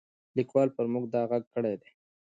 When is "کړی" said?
1.53-1.75